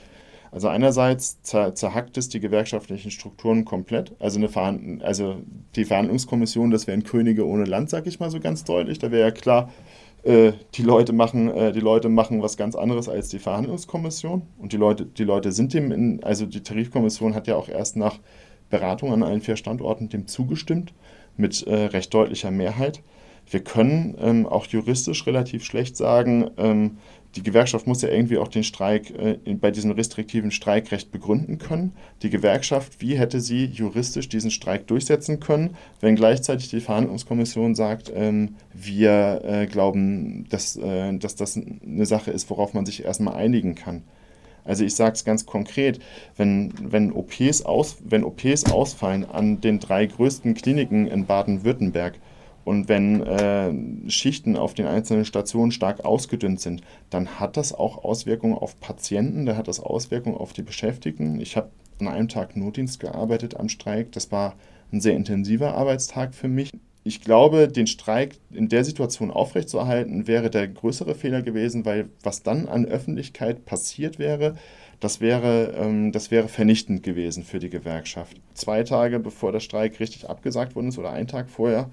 also 0.53 0.67
einerseits 0.67 1.41
zer 1.41 1.73
zerhackt 1.73 2.15
es 2.17 2.29
die 2.29 2.39
gewerkschaftlichen 2.39 3.09
Strukturen 3.09 3.65
komplett. 3.65 4.13
Also, 4.19 4.37
eine 4.37 5.03
also 5.03 5.37
die 5.75 5.85
Verhandlungskommission, 5.85 6.69
das 6.69 6.85
wären 6.85 7.03
Könige 7.03 7.47
ohne 7.47 7.65
Land, 7.65 7.89
sag 7.89 8.05
ich 8.05 8.19
mal 8.19 8.29
so 8.29 8.39
ganz 8.39 8.63
deutlich. 8.63 8.99
Da 8.99 9.11
wäre 9.11 9.23
ja 9.23 9.31
klar, 9.31 9.71
äh, 10.21 10.53
die, 10.75 10.83
Leute 10.83 11.11
machen, 11.11 11.49
äh, 11.49 11.71
die 11.71 11.79
Leute 11.79 12.07
machen 12.07 12.43
was 12.43 12.55
ganz 12.55 12.75
anderes 12.75 13.09
als 13.09 13.29
die 13.29 13.39
Verhandlungskommission. 13.39 14.43
Und 14.59 14.73
die 14.73 14.77
Leute, 14.77 15.07
die 15.07 15.23
Leute 15.23 15.51
sind 15.51 15.73
dem, 15.73 15.91
in, 15.91 16.23
also 16.23 16.45
die 16.45 16.61
Tarifkommission 16.61 17.33
hat 17.33 17.47
ja 17.47 17.55
auch 17.55 17.67
erst 17.67 17.95
nach 17.95 18.19
Beratung 18.69 19.11
an 19.11 19.23
allen 19.23 19.41
vier 19.41 19.55
Standorten 19.55 20.09
dem 20.09 20.27
zugestimmt, 20.27 20.93
mit 21.35 21.65
äh, 21.65 21.85
recht 21.85 22.13
deutlicher 22.13 22.51
Mehrheit. 22.51 23.01
Wir 23.49 23.63
können 23.63 24.15
ähm, 24.19 24.45
auch 24.45 24.65
juristisch 24.67 25.25
relativ 25.27 25.63
schlecht 25.63 25.97
sagen, 25.97 26.49
ähm, 26.57 26.97
die 27.35 27.43
Gewerkschaft 27.43 27.87
muss 27.87 28.01
ja 28.01 28.09
irgendwie 28.09 28.37
auch 28.37 28.47
den 28.47 28.63
Streik 28.63 29.09
äh, 29.09 29.37
bei 29.55 29.71
diesem 29.71 29.91
restriktiven 29.91 30.51
Streikrecht 30.51 31.11
begründen 31.11 31.57
können. 31.57 31.93
Die 32.21 32.29
Gewerkschaft, 32.29 33.01
wie 33.01 33.17
hätte 33.17 33.41
sie 33.41 33.65
juristisch 33.65 34.29
diesen 34.29 34.51
Streik 34.51 34.85
durchsetzen 34.87 35.39
können, 35.39 35.75
wenn 35.99 36.15
gleichzeitig 36.15 36.69
die 36.69 36.79
Verhandlungskommission 36.79 37.73
sagt, 37.73 38.11
ähm, 38.15 38.55
wir 38.73 39.41
äh, 39.43 39.65
glauben, 39.65 40.47
dass, 40.49 40.75
äh, 40.75 41.17
dass 41.17 41.35
das 41.35 41.57
eine 41.57 42.05
Sache 42.05 42.31
ist, 42.31 42.49
worauf 42.49 42.73
man 42.73 42.85
sich 42.85 43.03
erstmal 43.03 43.35
einigen 43.35 43.73
kann. 43.73 44.03
Also 44.65 44.85
ich 44.85 44.95
sage 44.95 45.13
es 45.13 45.25
ganz 45.25 45.45
konkret, 45.45 45.99
wenn, 46.37 46.73
wenn, 46.81 47.11
OPs 47.11 47.63
aus, 47.63 47.97
wenn 48.03 48.23
OPs 48.23 48.71
ausfallen 48.71 49.25
an 49.25 49.59
den 49.59 49.79
drei 49.79 50.05
größten 50.05 50.53
Kliniken 50.53 51.07
in 51.07 51.25
Baden-Württemberg, 51.25 52.15
und 52.65 52.87
wenn 52.87 53.21
äh, 53.21 54.09
Schichten 54.09 54.55
auf 54.55 54.73
den 54.73 54.87
einzelnen 54.87 55.25
Stationen 55.25 55.71
stark 55.71 56.05
ausgedünnt 56.05 56.61
sind, 56.61 56.81
dann 57.09 57.39
hat 57.39 57.57
das 57.57 57.73
auch 57.73 58.03
Auswirkungen 58.03 58.57
auf 58.57 58.79
Patienten, 58.79 59.45
da 59.45 59.55
hat 59.55 59.67
das 59.67 59.79
Auswirkungen 59.79 60.37
auf 60.37 60.53
die 60.53 60.61
Beschäftigten. 60.61 61.39
Ich 61.39 61.57
habe 61.57 61.69
an 61.99 62.07
einem 62.07 62.29
Tag 62.29 62.55
Notdienst 62.55 62.99
gearbeitet 62.99 63.57
am 63.59 63.69
Streik. 63.69 64.11
Das 64.11 64.31
war 64.31 64.55
ein 64.91 65.01
sehr 65.01 65.15
intensiver 65.15 65.75
Arbeitstag 65.75 66.33
für 66.33 66.47
mich. 66.47 66.71
Ich 67.05 67.21
glaube, 67.21 67.67
den 67.67 67.87
Streik 67.87 68.37
in 68.51 68.69
der 68.69 68.85
Situation 68.85 69.29
aufrechtzuerhalten, 69.29 70.25
wäre 70.25 70.49
der 70.49 70.69
größere 70.69 71.15
Fehler 71.15 71.41
gewesen, 71.41 71.85
weil 71.85 72.09
was 72.21 72.43
dann 72.43 72.69
an 72.69 72.85
Öffentlichkeit 72.85 73.65
passiert 73.65 74.19
wäre, 74.19 74.55
das 75.01 75.19
wäre, 75.19 75.73
ähm, 75.77 76.13
das 76.13 76.31
wäre 76.31 76.47
vernichtend 76.47 77.03
gewesen 77.03 77.43
für 77.43 77.59
die 77.59 77.69
Gewerkschaft. 77.69 78.37
Zwei 78.53 78.83
Tage 78.83 79.19
bevor 79.19 79.51
der 79.51 79.59
Streik 79.59 79.99
richtig 79.99 80.29
abgesagt 80.29 80.75
worden 80.75 80.87
ist 80.87 80.97
oder 80.97 81.11
einen 81.11 81.27
Tag 81.27 81.49
vorher, 81.49 81.89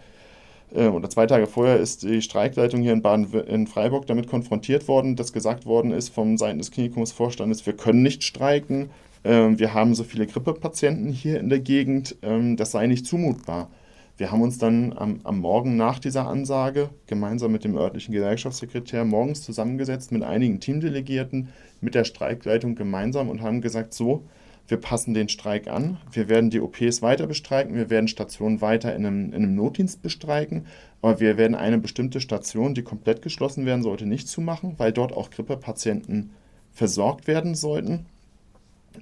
oder 0.73 1.11
zwei 1.11 1.27
Tage 1.27 1.47
vorher 1.47 1.79
ist 1.79 2.05
die 2.05 2.23
Streikleitung 2.23 2.83
hier 2.83 2.93
in, 2.93 3.03
Baden 3.03 3.33
in 3.33 3.67
Freiburg 3.67 4.07
damit 4.07 4.29
konfrontiert 4.29 4.87
worden, 4.89 5.17
dass 5.17 5.33
gesagt 5.33 5.67
worden 5.67 5.93
ist 5.93 6.11
vom 6.11 6.37
Seiten 6.39 6.59
des 6.59 6.71
Klinikumsvorstandes, 6.71 7.67
wir 7.67 7.73
können 7.73 8.03
nicht 8.03 8.23
streiken, 8.23 8.91
äh, 9.23 9.49
wir 9.50 9.75
haben 9.75 9.95
so 9.95 10.05
viele 10.05 10.27
Grippepatienten 10.27 11.12
hier 11.12 11.41
in 11.41 11.49
der 11.49 11.61
Gegend, 11.61 12.17
ähm, 12.23 12.57
das 12.57 12.71
sei 12.73 12.87
nicht 12.87 13.07
zumutbar. 13.07 13.69
Wir 14.17 14.31
haben 14.31 14.43
uns 14.43 14.59
dann 14.59 14.93
am, 14.97 15.21
am, 15.25 15.39
Morgen 15.41 15.77
nach 15.77 15.99
dieser 15.99 16.29
Ansage 16.29 16.91
gemeinsam 17.07 17.53
mit 17.53 17.65
dem 17.65 17.77
örtlichen 17.77 18.12
Gewerkschaftssekretär 18.12 19.07
morgens 19.07 19.43
zusammengesetzt 19.43 20.12
mit 20.12 20.23
einigen 20.23 20.61
Teamdelegierten, 20.61 21.49
mit 21.81 21.95
der 21.95 22.05
Streikleitung 22.05 22.75
gemeinsam 22.75 23.31
und 23.31 23.41
haben 23.41 23.62
gesagt, 23.62 23.95
so, 23.95 24.25
wir 24.71 24.79
passen 24.79 25.15
den 25.15 25.29
Streik 25.29 25.69
an, 25.69 25.99
wir 26.12 26.29
werden 26.29 26.50
die 26.50 26.61
OPs 26.61 27.03
weiter 27.03 27.27
bestreiken, 27.27 27.75
wir 27.75 27.91
werden 27.91 28.09
Stationen 28.09 28.61
weiter 28.61 28.95
in 28.95 29.05
einem, 29.05 29.27
in 29.33 29.43
einem 29.43 29.55
Notdienst 29.57 30.03
bestreiken, 30.03 30.67
aber 31.03 31.21
wir 31.21 31.37
werden 31.37 31.55
eine 31.55 31.79
bestimmte 31.79 32.21
Station, 32.21 32.75
die 32.75 32.83
komplett 32.83 33.23
geschlossen 33.23 33.67
werden 33.67 33.83
sollte, 33.83 34.07
nicht 34.07 34.29
zumachen, 34.29 34.75
weil 34.79 34.93
dort 34.93 35.12
auch 35.12 35.31
Grippepatienten 35.31 36.31
versorgt 36.73 37.27
werden 37.27 37.55
sollten. 37.55 38.07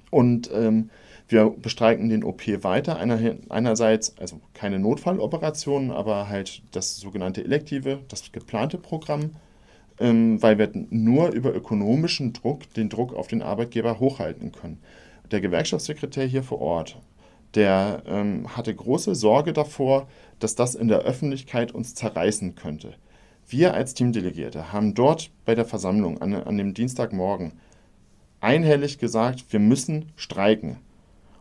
Und 0.09 0.49
ähm, 0.53 0.89
wir 1.27 1.49
bestreiken 1.49 2.09
den 2.09 2.23
OP 2.23 2.47
weiter. 2.63 2.97
Einer, 2.97 3.19
einerseits, 3.49 4.17
also 4.17 4.39
keine 4.53 4.79
Notfalloperationen, 4.79 5.91
aber 5.91 6.29
halt 6.29 6.63
das 6.71 6.97
sogenannte 6.97 7.43
elektive, 7.43 7.99
das 8.07 8.31
geplante 8.31 8.77
Programm, 8.77 9.31
ähm, 9.99 10.41
weil 10.41 10.57
wir 10.57 10.69
nur 10.89 11.31
über 11.31 11.53
ökonomischen 11.53 12.33
Druck 12.33 12.73
den 12.73 12.89
Druck 12.89 13.13
auf 13.13 13.27
den 13.27 13.41
Arbeitgeber 13.41 13.99
hochhalten 13.99 14.51
können. 14.51 14.79
Der 15.31 15.41
Gewerkschaftssekretär 15.41 16.25
hier 16.25 16.43
vor 16.43 16.59
Ort, 16.59 16.99
der 17.55 18.03
ähm, 18.07 18.55
hatte 18.55 18.73
große 18.73 19.13
Sorge 19.15 19.53
davor, 19.53 20.07
dass 20.39 20.55
das 20.55 20.75
in 20.75 20.87
der 20.87 20.99
Öffentlichkeit 20.99 21.71
uns 21.71 21.93
zerreißen 21.95 22.55
könnte. 22.55 22.95
Wir 23.47 23.73
als 23.73 23.93
Teamdelegierte 23.93 24.71
haben 24.71 24.93
dort 24.93 25.31
bei 25.45 25.55
der 25.55 25.65
Versammlung 25.65 26.21
an, 26.21 26.33
an 26.33 26.57
dem 26.57 26.73
Dienstagmorgen 26.73 27.53
einhellig 28.39 28.99
gesagt, 28.99 29.45
wir 29.51 29.59
müssen 29.59 30.11
streiken. 30.15 30.77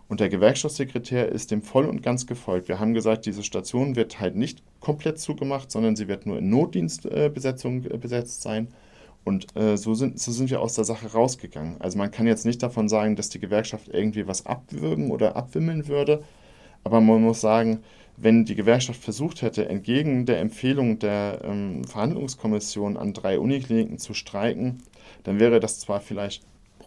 Und 0.09 0.21
der 0.21 0.31
Gewerkschaftssekretär 0.31 1.29
ist 1.29 1.51
dem 1.51 1.63
voll 1.63 1.85
und 1.85 2.03
ganz 2.03 2.27
gefolgt. 2.27 2.69
Wir 2.69 2.81
haben 2.81 2.95
gesagt, 2.95 3.27
diese 3.27 3.43
Station 3.43 3.95
wird 3.95 4.21
halt 4.21 4.37
nicht 4.37 4.63
komplett 4.81 5.19
zugemacht, 5.19 5.71
sondern 5.71 5.97
sie 5.97 6.09
wird 6.09 6.25
nur 6.25 6.39
in 6.39 6.49
Notdienstbesetzung 6.49 7.85
äh, 7.85 7.99
besetzt 7.99 8.41
sein. 8.41 8.69
Und 9.25 9.55
äh, 9.57 9.77
so, 9.77 9.95
sind, 9.95 10.19
so 10.19 10.33
sind 10.33 10.51
wir 10.51 10.61
aus 10.61 10.75
der 10.75 10.85
Sache 10.85 11.13
rausgegangen. 11.13 11.77
Also 11.81 11.99
man 11.99 12.11
kann 12.11 12.27
jetzt 12.27 12.47
nicht 12.47 12.63
davon 12.63 12.89
sagen, 12.89 13.17
dass 13.17 13.29
die 13.29 13.41
Gewerkschaft 13.41 13.89
irgendwie 13.89 14.27
was 14.27 14.47
abwürgen 14.47 15.11
oder 15.11 15.37
abwimmeln 15.37 15.87
würde. 15.89 16.23
Aber 16.85 17.01
man 17.01 17.23
muss 17.23 17.41
sagen, 17.41 17.81
wenn 18.17 18.45
die 18.45 18.55
Gewerkschaft 18.55 19.03
versucht 19.03 19.43
hätte, 19.43 19.69
entgegen 19.69 20.27
der 20.27 20.41
Empfehlung 20.41 20.99
der 20.99 21.41
ähm, 21.45 21.85
Verhandlungskommission 21.85 22.97
an 22.97 23.13
drei 23.13 23.39
Unikliniken 23.39 23.99
zu 23.99 24.15
streiken, 24.15 24.83
dann 25.25 25.39
wäre 25.39 25.61
das 25.61 25.79
zwar 25.79 26.01
vielleicht 26.01 26.43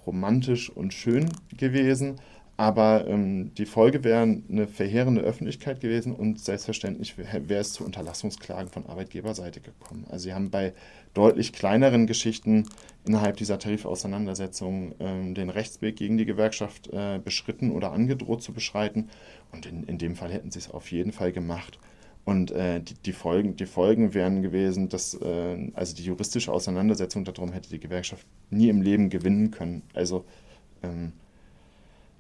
romantisch 0.06 0.70
und 0.70 0.94
schön 0.94 1.30
gewesen, 1.56 2.16
aber 2.62 3.08
ähm, 3.08 3.56
die 3.56 3.66
Folge 3.66 4.04
wäre 4.04 4.22
eine 4.22 4.68
verheerende 4.68 5.22
Öffentlichkeit 5.22 5.82
gewesen 5.82 6.14
und 6.14 6.40
selbstverständlich 6.40 7.18
wäre 7.18 7.60
es 7.60 7.74
zu 7.74 7.84
Unterlassungsklagen 7.84 8.70
von 8.70 8.86
Arbeitgeberseite 8.86 9.62
gekommen. 9.62 10.06
Also 10.12 10.26
sie 10.26 10.36
haben 10.36 10.52
bei 10.52 10.74
deutlich 11.16 11.54
kleineren 11.54 12.06
Geschichten 12.06 12.70
innerhalb 13.04 13.38
dieser 13.38 13.58
Tarifauseinandersetzung 13.58 14.94
ähm, 15.00 15.34
den 15.34 15.50
Rechtsweg 15.50 15.96
gegen 15.96 16.20
die 16.20 16.26
Gewerkschaft 16.28 16.88
äh, 16.94 17.18
beschritten 17.18 17.72
oder 17.72 17.94
angedroht 17.94 18.44
zu 18.44 18.54
beschreiten. 18.54 19.10
Und 19.52 19.66
in, 19.66 19.86
in 19.86 19.98
dem 19.98 20.16
Fall 20.16 20.32
hätten 20.32 20.52
sie 20.52 20.60
es 20.60 20.70
auf 20.70 20.92
jeden 20.92 21.14
Fall 21.14 21.32
gemacht. 21.32 21.80
Und 22.26 22.52
äh, 22.52 22.80
die, 22.80 22.94
die, 22.94 23.14
Folgen, 23.14 23.56
die 23.56 23.66
Folgen 23.66 24.14
wären 24.14 24.44
gewesen, 24.44 24.88
dass 24.88 25.16
äh, 25.16 25.72
also 25.74 25.96
die 25.96 26.04
juristische 26.04 26.54
Auseinandersetzung 26.54 27.26
darum 27.26 27.54
hätte 27.54 27.72
die 27.72 27.80
Gewerkschaft 27.80 28.28
nie 28.52 28.70
im 28.70 28.84
Leben 28.84 29.10
gewinnen 29.10 29.50
können. 29.50 29.82
Also 29.96 30.26
ähm, 30.84 31.14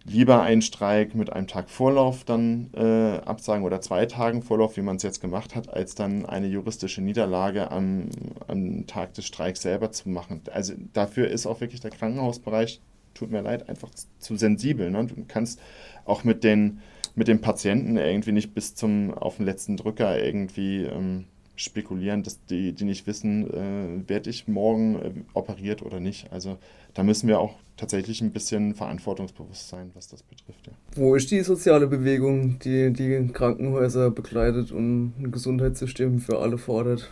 lieber 0.03 0.41
einen 0.41 0.61
Streik 0.61 1.15
mit 1.15 1.31
einem 1.31 1.47
Tag 1.47 1.69
Vorlauf 1.69 2.23
dann 2.23 2.71
äh, 2.73 3.17
absagen 3.25 3.63
oder 3.63 3.81
zwei 3.81 4.05
Tagen 4.05 4.41
Vorlauf, 4.41 4.77
wie 4.77 4.81
man 4.81 4.95
es 4.95 5.03
jetzt 5.03 5.21
gemacht 5.21 5.55
hat, 5.55 5.69
als 5.69 5.95
dann 5.95 6.25
eine 6.25 6.47
juristische 6.47 7.01
Niederlage 7.01 7.71
am, 7.71 8.09
am 8.47 8.87
Tag 8.87 9.13
des 9.13 9.25
Streiks 9.25 9.61
selber 9.61 9.91
zu 9.91 10.09
machen. 10.09 10.41
Also 10.51 10.73
dafür 10.93 11.27
ist 11.29 11.45
auch 11.45 11.61
wirklich 11.61 11.81
der 11.81 11.91
Krankenhausbereich, 11.91 12.81
tut 13.13 13.31
mir 13.31 13.41
leid, 13.41 13.69
einfach 13.69 13.89
zu 14.19 14.35
sensibel. 14.35 14.89
Ne? 14.89 15.05
Du 15.05 15.15
kannst 15.27 15.59
auch 16.05 16.23
mit 16.23 16.43
den, 16.43 16.79
mit 17.13 17.27
den 17.27 17.41
Patienten 17.41 17.97
irgendwie 17.97 18.31
nicht 18.31 18.53
bis 18.53 18.73
zum 18.73 19.13
auf 19.13 19.37
den 19.37 19.45
letzten 19.45 19.77
Drücker 19.77 20.23
irgendwie 20.23 20.83
ähm, 20.83 21.25
spekulieren, 21.63 22.23
dass 22.23 22.43
die, 22.45 22.73
die 22.73 22.85
nicht 22.85 23.07
wissen, 23.07 23.49
äh, 23.51 24.09
werde 24.09 24.29
ich 24.29 24.47
morgen 24.47 24.95
äh, 24.95 25.11
operiert 25.33 25.81
oder 25.81 25.99
nicht. 25.99 26.31
Also 26.31 26.57
da 26.93 27.03
müssen 27.03 27.27
wir 27.27 27.39
auch 27.39 27.55
tatsächlich 27.77 28.21
ein 28.21 28.31
bisschen 28.31 28.75
verantwortungsbewusst 28.75 29.69
sein, 29.69 29.91
was 29.93 30.07
das 30.07 30.23
betrifft. 30.23 30.67
Ja. 30.67 30.73
Wo 30.95 31.15
ist 31.15 31.31
die 31.31 31.41
soziale 31.41 31.87
Bewegung, 31.87 32.59
die 32.59 32.91
die 32.91 33.29
Krankenhäuser 33.31 34.11
begleitet 34.11 34.71
und 34.71 35.13
ein 35.19 35.31
Gesundheitssystem 35.31 36.19
für 36.19 36.39
alle 36.39 36.57
fordert? 36.57 37.11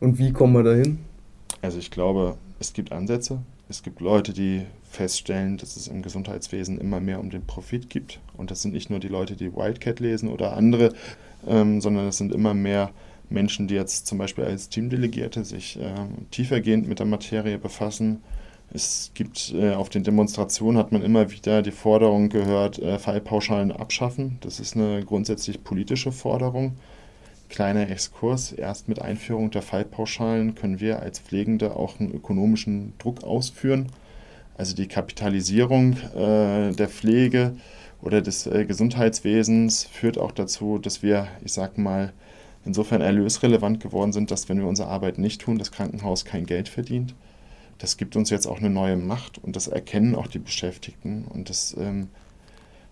Und 0.00 0.18
wie 0.18 0.32
kommen 0.32 0.54
wir 0.54 0.62
dahin? 0.62 0.98
Also 1.62 1.78
ich 1.78 1.90
glaube, 1.90 2.36
es 2.58 2.72
gibt 2.72 2.92
Ansätze. 2.92 3.42
Es 3.68 3.82
gibt 3.82 4.00
Leute, 4.00 4.32
die 4.32 4.62
feststellen, 4.84 5.56
dass 5.56 5.76
es 5.76 5.88
im 5.88 6.02
Gesundheitswesen 6.02 6.78
immer 6.78 7.00
mehr 7.00 7.20
um 7.20 7.30
den 7.30 7.44
Profit 7.44 7.90
gibt. 7.90 8.20
Und 8.36 8.50
das 8.50 8.62
sind 8.62 8.72
nicht 8.74 8.90
nur 8.90 9.00
die 9.00 9.08
Leute, 9.08 9.36
die 9.36 9.54
Wildcat 9.54 10.00
lesen 10.00 10.28
oder 10.28 10.56
andere, 10.56 10.92
ähm, 11.46 11.80
sondern 11.80 12.06
es 12.06 12.18
sind 12.18 12.32
immer 12.32 12.54
mehr 12.54 12.90
Menschen, 13.28 13.68
die 13.68 13.74
jetzt 13.74 14.06
zum 14.06 14.18
Beispiel 14.18 14.44
als 14.44 14.68
Teamdelegierte 14.68 15.44
sich 15.44 15.78
äh, 15.80 15.92
tiefergehend 16.30 16.88
mit 16.88 16.98
der 16.98 17.06
Materie 17.06 17.58
befassen. 17.58 18.22
Es 18.72 19.12
gibt 19.14 19.54
äh, 19.54 19.72
auf 19.72 19.88
den 19.88 20.04
Demonstrationen 20.04 20.78
hat 20.78 20.92
man 20.92 21.02
immer 21.02 21.30
wieder 21.30 21.62
die 21.62 21.70
Forderung 21.70 22.28
gehört, 22.28 22.78
äh, 22.78 22.98
Fallpauschalen 22.98 23.72
abschaffen. 23.72 24.38
Das 24.40 24.60
ist 24.60 24.76
eine 24.76 25.04
grundsätzlich 25.04 25.62
politische 25.62 26.12
Forderung. 26.12 26.76
Kleiner 27.48 27.88
Exkurs, 27.88 28.50
erst 28.52 28.88
mit 28.88 29.00
Einführung 29.00 29.52
der 29.52 29.62
Fallpauschalen 29.62 30.56
können 30.56 30.80
wir 30.80 31.00
als 31.00 31.20
Pflegende 31.20 31.76
auch 31.76 32.00
einen 32.00 32.12
ökonomischen 32.12 32.92
Druck 32.98 33.22
ausführen. 33.22 33.86
Also 34.58 34.74
die 34.74 34.88
Kapitalisierung 34.88 35.92
äh, 36.14 36.72
der 36.72 36.88
Pflege 36.88 37.56
oder 38.02 38.20
des 38.20 38.46
äh, 38.46 38.64
Gesundheitswesens 38.64 39.84
führt 39.84 40.18
auch 40.18 40.32
dazu, 40.32 40.78
dass 40.78 41.02
wir, 41.02 41.28
ich 41.44 41.52
sag 41.52 41.78
mal, 41.78 42.12
insofern 42.66 43.00
erlösrelevant 43.00 43.80
geworden 43.80 44.12
sind, 44.12 44.30
dass 44.30 44.48
wenn 44.48 44.58
wir 44.58 44.66
unsere 44.66 44.88
Arbeit 44.88 45.18
nicht 45.18 45.40
tun, 45.40 45.58
das 45.58 45.72
Krankenhaus 45.72 46.24
kein 46.24 46.46
Geld 46.46 46.68
verdient. 46.68 47.14
Das 47.78 47.96
gibt 47.96 48.16
uns 48.16 48.30
jetzt 48.30 48.46
auch 48.46 48.58
eine 48.58 48.70
neue 48.70 48.96
Macht 48.96 49.38
und 49.38 49.56
das 49.56 49.68
erkennen 49.68 50.14
auch 50.14 50.26
die 50.26 50.38
Beschäftigten 50.38 51.24
und 51.28 51.48
das 51.50 51.76
ähm, 51.78 52.08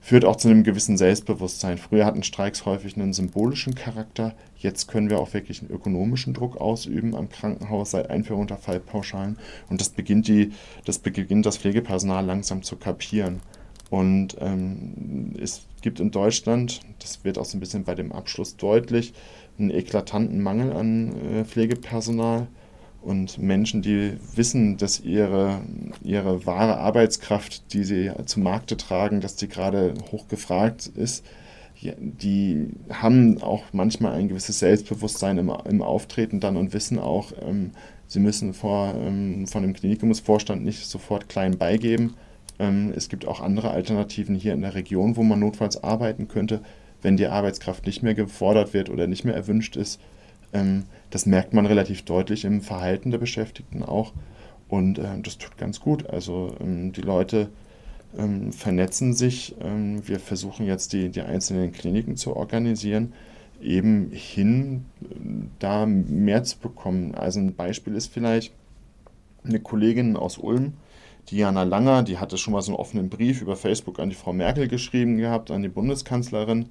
führt 0.01 0.27
auch 0.27 0.37
zu 0.37 0.49
einem 0.49 0.63
gewissen 0.63 0.99
Selbstbewusstsein. 0.99 1.79
Früher 1.79 2.05
hatten 2.05 2.23
Streiks 2.23 2.67
häufig 2.67 2.95
einen 2.97 3.15
symbolischen 3.15 3.75
Charakter, 3.75 4.35
jetzt 4.59 4.87
können 4.89 5.09
wir 5.09 5.19
auch 5.19 5.33
wirklich 5.33 5.63
einen 5.63 5.71
ökonomischen 5.71 6.35
Druck 6.35 6.59
ausüben 6.59 7.17
am 7.17 7.31
Krankenhaus 7.31 7.93
seit 7.93 8.11
Einführung 8.11 8.47
der 8.47 8.59
Fallpauschalen 8.59 9.39
und 9.71 9.81
das 9.81 9.89
beginnt, 9.89 10.29
die, 10.29 10.53
das 10.85 10.99
beginnt 10.99 11.47
das 11.47 11.57
Pflegepersonal 11.57 12.25
langsam 12.25 12.63
zu 12.63 12.77
kapieren. 12.77 13.41
Und 13.91 14.37
ähm, 14.41 15.35
es 15.41 15.63
gibt 15.83 16.01
in 16.01 16.11
Deutschland, 16.11 16.81
das 17.01 17.25
wird 17.25 17.39
auch 17.39 17.45
so 17.45 17.57
ein 17.57 17.61
bisschen 17.61 17.85
bei 17.85 17.95
dem 17.95 18.13
Abschluss 18.13 18.57
deutlich, 18.57 19.13
einen 19.59 19.71
eklatanten 19.71 20.41
Mangel 20.43 20.73
an 20.73 21.13
äh, 21.13 21.45
Pflegepersonal 21.45 22.49
und 23.03 23.39
Menschen, 23.39 23.83
die 23.83 24.15
wissen, 24.35 24.79
dass 24.79 25.01
ihre, 25.01 25.61
ihre 26.03 26.47
wahre 26.47 26.79
Arbeitskraft, 26.79 27.73
die 27.73 27.85
sie 27.85 28.11
zum 28.25 28.43
Markte 28.43 28.77
tragen, 28.77 29.21
dass 29.21 29.37
die 29.37 29.49
gerade 29.49 29.95
hochgefragt 30.11 30.87
ist, 30.87 31.25
die 31.83 32.69
haben 32.89 33.43
auch 33.43 33.65
manchmal 33.73 34.15
ein 34.15 34.29
gewisses 34.29 34.59
Selbstbewusstsein 34.59 35.39
im, 35.39 35.53
im 35.69 35.83
Auftreten 35.83 36.41
dann 36.41 36.57
und 36.57 36.73
wissen 36.73 36.99
auch, 36.99 37.33
ähm, 37.43 37.73
sie 38.07 38.21
müssen 38.21 38.55
vor, 38.55 38.95
ähm, 38.95 39.47
von 39.47 39.63
dem 39.63 39.75
Klinikumsvorstand 39.75 40.65
nicht 40.65 40.87
sofort 40.87 41.29
klein 41.29 41.59
beigeben. 41.59 42.15
Ähm, 42.59 42.93
es 42.97 43.09
gibt 43.09 43.27
auch 43.27 43.41
andere 43.41 43.71
Alternativen 43.71 44.35
hier 44.35 44.55
in 44.55 44.63
der 44.63 44.75
Region, 44.75 45.17
wo 45.17 45.23
man 45.23 45.41
notfalls 45.41 45.83
arbeiten 45.83 46.29
könnte 46.29 46.63
wenn 47.05 47.17
die 47.17 47.27
Arbeitskraft 47.27 47.87
nicht 47.87 48.03
mehr 48.03 48.15
gefordert 48.15 48.75
wird 48.75 48.91
oder 48.91 49.07
nicht 49.07 49.25
mehr 49.25 49.35
erwünscht 49.35 49.77
ist. 49.77 50.01
Ähm, 50.53 50.85
das 51.11 51.27
merkt 51.27 51.53
man 51.53 51.67
relativ 51.67 52.03
deutlich 52.03 52.45
im 52.45 52.63
Verhalten 52.63 53.11
der 53.11 53.19
Beschäftigten 53.19 53.83
auch. 53.83 54.13
Und 54.69 54.99
äh, 54.99 55.21
das 55.23 55.39
tut 55.39 55.59
ganz 55.59 55.81
gut. 55.81 56.09
Also 56.09 56.57
ähm, 56.61 56.93
die 56.93 57.03
Leute 57.03 57.51
ähm, 58.17 58.53
vernetzen 58.53 59.13
sich. 59.13 59.55
Wir 59.61 60.19
versuchen 60.19 60.67
jetzt 60.67 60.93
die, 60.93 61.11
die 61.11 61.21
einzelnen 61.21 61.73
Kliniken 61.73 62.17
zu 62.17 62.35
organisieren, 62.35 63.13
eben 63.61 64.11
hin, 64.11 64.87
äh, 65.03 65.07
da 65.59 65.85
mehr 65.87 66.43
zu 66.43 66.59
bekommen. 66.59 67.15
Also 67.15 67.41
ein 67.41 67.55
Beispiel 67.55 67.95
ist 67.95 68.13
vielleicht 68.13 68.53
eine 69.45 69.61
Kollegin 69.61 70.17
aus 70.17 70.39
Ulm, 70.39 70.73
Diana 71.31 71.63
Langer, 71.63 72.03
die 72.03 72.19
hatte 72.19 72.37
schon 72.37 72.53
mal 72.53 72.63
so 72.63 72.73
einen 72.73 72.81
offenen 72.81 73.09
Brief 73.09 73.41
über 73.41 73.57
Facebook 73.57 73.99
an 73.99 74.11
die 74.11 74.15
Frau 74.15 74.33
Merkel 74.33 74.69
geschrieben 74.69 75.17
gehabt, 75.17 75.51
an 75.51 75.63
die 75.63 75.69
Bundeskanzlerin 75.69 76.67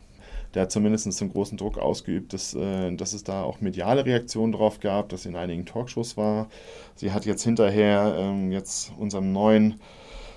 der 0.54 0.64
hat 0.64 0.72
zumindest 0.72 1.22
einen 1.22 1.32
großen 1.32 1.58
Druck 1.58 1.78
ausgeübt, 1.78 2.34
dass, 2.34 2.54
äh, 2.54 2.96
dass 2.96 3.14
es 3.14 3.24
da 3.24 3.44
auch 3.44 3.62
mediale 3.62 4.06
Reaktionen 4.06 4.52
drauf 4.52 4.80
gab, 4.80 5.10
dass 5.10 5.24
sie 5.24 5.30
in 5.30 5.36
einigen 5.36 5.66
Talkshows 5.66 6.18
war. 6.18 6.48
Sie 6.96 7.12
hat 7.12 7.26
jetzt 7.26 7.44
hinterher 7.44 8.16
ähm, 8.18 8.52
jetzt 8.52 8.92
unserem 8.98 9.32
neuen 9.32 9.80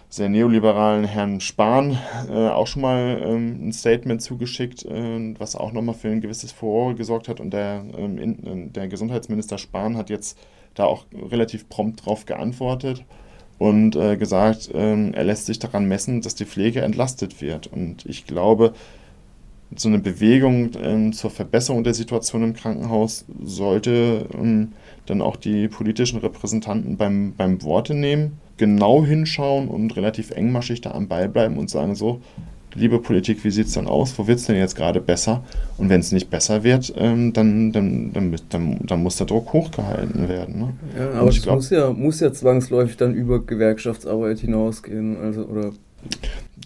sehr 0.09 0.29
neoliberalen 0.29 1.05
Herrn 1.05 1.41
Spahn 1.41 1.99
äh, 2.29 2.49
auch 2.49 2.67
schon 2.67 2.83
mal 2.83 3.21
ähm, 3.23 3.69
ein 3.69 3.73
Statement 3.73 4.23
zugeschickt, 4.23 4.85
äh, 4.85 5.35
was 5.39 5.57
auch 5.57 5.73
nochmal 5.73 5.95
für 5.95 6.09
ein 6.09 6.21
gewisses 6.21 6.53
Furore 6.53 6.95
gesorgt 6.95 7.29
hat. 7.29 7.41
Und 7.41 7.53
der, 7.53 7.85
ähm, 7.97 8.19
in, 8.19 8.47
äh, 8.47 8.71
der 8.71 8.89
Gesundheitsminister 8.89 9.59
Spahn 9.59 9.97
hat 9.97 10.09
jetzt 10.11 10.39
da 10.75 10.85
auch 10.85 11.07
relativ 11.13 11.69
prompt 11.69 12.07
drauf 12.07 12.27
geantwortet 12.27 13.05
und 13.59 13.97
äh, 13.97 14.17
gesagt, 14.17 14.71
ähm, 14.75 15.13
er 15.15 15.25
lässt 15.25 15.47
sich 15.47 15.59
daran 15.59 15.87
messen, 15.87 16.21
dass 16.21 16.35
die 16.35 16.45
Pflege 16.45 16.83
entlastet 16.83 17.41
wird. 17.41 17.67
Und 17.67 18.07
ich 18.07 18.27
glaube, 18.27 18.75
so 19.75 19.89
eine 19.89 19.99
Bewegung 19.99 20.71
ähm, 20.81 21.13
zur 21.13 21.31
Verbesserung 21.31 21.83
der 21.85 21.95
Situation 21.95 22.43
im 22.43 22.55
Krankenhaus 22.55 23.25
sollte 23.43 24.27
ähm, 24.35 24.73
dann 25.07 25.21
auch 25.21 25.37
die 25.37 25.69
politischen 25.69 26.21
Repräsentanten 26.21 26.97
beim, 26.97 27.35
beim 27.37 27.63
Worte 27.63 27.95
nehmen, 27.95 28.39
genau 28.57 29.05
hinschauen 29.05 29.69
und 29.69 29.97
relativ 29.97 30.31
engmaschig 30.31 30.81
da 30.81 30.93
am 30.93 31.09
Ball 31.09 31.29
bleiben 31.29 31.59
und 31.59 31.69
sagen 31.71 31.95
so, 31.95 32.21
liebe 32.77 32.99
Politik, 32.99 33.43
wie 33.45 33.51
sieht 33.51 33.67
es 33.67 33.73
denn 33.73 33.87
aus? 33.87 34.19
Wo 34.19 34.27
wird 34.27 34.39
es 34.39 34.47
denn 34.47 34.57
jetzt 34.57 34.77
gerade 34.77 35.01
besser? 35.01 35.43
Und 35.79 35.89
wenn 35.89 36.01
es 36.01 36.13
nicht 36.13 36.31
besser 36.31 36.63
wird, 36.63 36.93
ähm, 36.97 37.33
dann, 37.33 37.73
dann, 37.73 38.13
dann, 38.13 38.37
dann, 38.49 38.79
dann 38.85 39.03
muss 39.03 39.17
der 39.17 39.27
Druck 39.27 39.53
hochgehalten 39.53 40.29
werden. 40.29 40.59
Ne? 40.59 40.73
Ja, 40.99 41.21
aber 41.21 41.31
es 41.31 41.45
muss, 41.45 41.71
ja, 41.71 41.93
muss 41.93 42.21
ja 42.21 42.33
zwangsläufig 42.33 42.97
dann 42.97 43.15
über 43.15 43.45
Gewerkschaftsarbeit 43.45 44.39
hinausgehen. 44.39 45.17
Also, 45.17 45.45
oder 45.45 45.73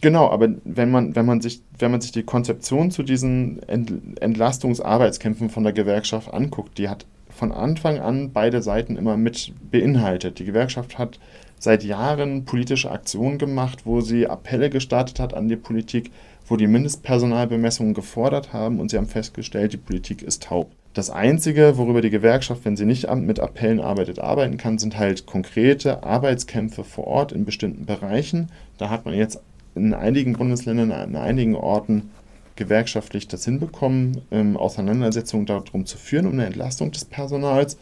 Genau, 0.00 0.30
aber 0.30 0.48
wenn 0.64 0.90
man, 0.90 1.14
wenn 1.14 1.26
man, 1.26 1.40
sich, 1.40 1.62
wenn 1.78 1.90
man 1.90 2.00
sich 2.00 2.12
die 2.12 2.22
Konzeption 2.22 2.90
zu 2.90 3.02
diesen 3.02 3.62
Entlastungsarbeitskämpfen 3.68 5.50
von 5.50 5.62
der 5.62 5.74
Gewerkschaft 5.74 6.32
anguckt, 6.32 6.78
die 6.78 6.88
hat 6.88 7.04
von 7.28 7.52
Anfang 7.52 7.98
an 7.98 8.32
beide 8.32 8.62
Seiten 8.62 8.96
immer 8.96 9.16
mit 9.16 9.52
beinhaltet. 9.70 10.38
Die 10.38 10.44
Gewerkschaft 10.44 10.98
hat 10.98 11.18
seit 11.58 11.84
Jahren 11.84 12.44
politische 12.44 12.90
Aktionen 12.90 13.38
gemacht, 13.38 13.80
wo 13.84 14.00
sie 14.00 14.26
Appelle 14.26 14.70
gestartet 14.70 15.20
hat 15.20 15.34
an 15.34 15.48
die 15.48 15.56
Politik, 15.56 16.10
wo 16.46 16.56
die 16.56 16.66
Mindestpersonalbemessungen 16.66 17.94
gefordert 17.94 18.52
haben 18.52 18.80
und 18.80 18.90
sie 18.90 18.96
haben 18.96 19.06
festgestellt, 19.06 19.74
die 19.74 19.78
Politik 19.78 20.22
ist 20.22 20.44
taub. 20.44 20.70
Das 20.92 21.10
Einzige, 21.10 21.78
worüber 21.78 22.00
die 22.00 22.10
Gewerkschaft, 22.10 22.64
wenn 22.64 22.76
sie 22.76 22.84
nicht 22.84 23.08
mit 23.14 23.38
Appellen 23.38 23.78
arbeitet, 23.78 24.18
arbeiten 24.18 24.56
kann, 24.56 24.78
sind 24.78 24.98
halt 24.98 25.24
konkrete 25.24 26.02
Arbeitskämpfe 26.02 26.82
vor 26.82 27.06
Ort 27.06 27.30
in 27.30 27.44
bestimmten 27.44 27.86
Bereichen. 27.86 28.50
Da 28.76 28.90
hat 28.90 29.04
man 29.04 29.14
jetzt 29.14 29.40
in 29.74 29.94
einigen 29.94 30.34
Bundesländern, 30.34 30.92
an 30.92 31.16
einigen 31.16 31.54
Orten 31.54 32.10
gewerkschaftlich 32.56 33.26
das 33.26 33.44
hinbekommen, 33.44 34.20
ähm, 34.30 34.56
Auseinandersetzungen 34.56 35.46
darum 35.46 35.86
zu 35.86 35.96
führen, 35.96 36.26
um 36.26 36.32
eine 36.34 36.46
Entlastung 36.46 36.90
des 36.90 37.04
Personals. 37.04 37.78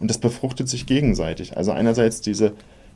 Und 0.00 0.10
das 0.10 0.18
befruchtet 0.18 0.68
sich 0.68 0.86
gegenseitig. 0.86 1.56
Also 1.56 1.72
einerseits 1.72 2.20
diese, 2.20 2.52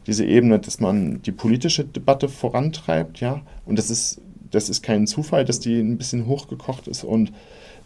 diese 0.06 0.24
Ebene, 0.24 0.58
dass 0.58 0.78
man 0.78 1.22
die 1.22 1.32
politische 1.32 1.84
Debatte 1.84 2.28
vorantreibt, 2.28 3.20
ja, 3.20 3.40
und 3.64 3.78
das 3.78 3.90
ist, 3.90 4.20
das 4.50 4.68
ist 4.68 4.82
kein 4.82 5.06
Zufall, 5.06 5.44
dass 5.44 5.58
die 5.58 5.80
ein 5.80 5.96
bisschen 5.96 6.26
hochgekocht 6.26 6.86
ist 6.86 7.02
und 7.02 7.32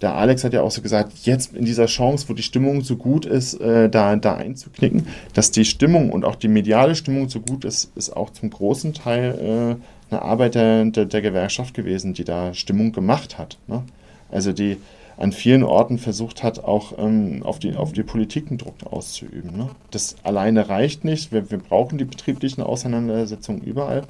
der 0.03 0.15
Alex 0.15 0.45
hat 0.45 0.53
ja 0.53 0.63
auch 0.63 0.71
so 0.71 0.83
gesagt, 0.83 1.13
jetzt 1.23 1.55
in 1.55 1.65
dieser 1.65 1.87
Chance, 1.87 2.29
wo 2.29 2.35
die 2.35 2.43
Stimmung 2.43 2.83
so 2.83 2.97
gut 2.97 3.25
ist, 3.25 3.55
äh, 3.61 3.89
da, 3.89 4.15
da 4.17 4.35
einzuknicken, 4.35 5.07
dass 5.33 5.51
die 5.51 5.65
Stimmung 5.65 6.11
und 6.11 6.25
auch 6.25 6.37
die 6.37 6.49
mediale 6.49 6.95
Stimmung 6.95 7.29
so 7.29 7.41
gut 7.41 7.65
ist, 7.65 7.97
ist 7.97 8.15
auch 8.15 8.31
zum 8.31 8.51
großen 8.51 8.93
Teil 8.93 9.79
äh, 9.81 9.96
eine 10.11 10.23
Arbeit 10.23 10.55
der, 10.55 10.85
der, 10.85 11.05
der, 11.05 11.21
Gewerkschaft 11.21 11.75
gewesen, 11.75 12.15
die 12.15 12.25
da 12.25 12.55
Stimmung 12.55 12.93
gemacht 12.93 13.39
hat. 13.39 13.59
Ne? 13.67 13.83
Also 14.31 14.53
die 14.53 14.77
an 15.17 15.33
vielen 15.33 15.63
Orten 15.63 15.99
versucht 15.99 16.43
hat, 16.43 16.63
auch 16.63 16.93
ähm, 16.99 17.43
auf, 17.43 17.59
die, 17.59 17.75
auf 17.75 17.93
die 17.93 18.03
Politik 18.03 18.49
einen 18.49 18.59
Druck 18.59 18.75
auszuüben. 18.85 19.57
Ne? 19.57 19.71
Das 19.91 20.17
alleine 20.23 20.69
reicht 20.69 21.05
nicht. 21.05 21.33
Wir, 21.33 21.51
wir 21.51 21.59
brauchen 21.59 21.99
die 21.99 22.05
betrieblichen 22.05 22.63
Auseinandersetzungen 22.63 23.63
überall. 23.63 24.03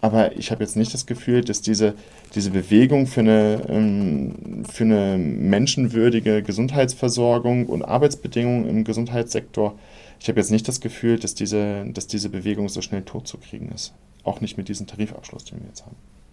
Aber 0.00 0.36
ich 0.36 0.50
habe 0.50 0.64
jetzt 0.64 0.76
nicht 0.76 0.92
das 0.92 1.06
Gefühl, 1.06 1.42
dass 1.42 1.62
diese, 1.62 1.94
diese 2.34 2.50
Bewegung 2.50 3.06
für 3.06 3.20
eine, 3.20 3.62
ähm, 3.68 4.64
für 4.68 4.82
eine 4.82 5.16
menschenwürdige 5.16 6.42
Gesundheitsversorgung 6.42 7.66
und 7.66 7.84
Arbeitsbedingungen 7.84 8.68
im 8.68 8.82
Gesundheitssektor, 8.82 9.78
ich 10.18 10.28
habe 10.28 10.40
jetzt 10.40 10.50
nicht 10.50 10.66
das 10.66 10.80
Gefühl, 10.80 11.20
dass 11.20 11.36
diese, 11.36 11.84
dass 11.92 12.08
diese 12.08 12.30
Bewegung 12.30 12.68
so 12.68 12.80
schnell 12.80 13.02
totzukriegen 13.02 13.70
ist. 13.70 13.92
Auch 14.24 14.40
nicht 14.40 14.56
mit 14.56 14.68
diesem 14.68 14.86
Tarifabschluss, 14.86 15.44
den 15.44 15.60
wir 15.60 15.68
jetzt 15.68 15.84
haben. 15.84 15.96